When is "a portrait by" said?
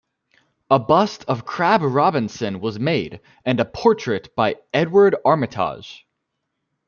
3.59-4.55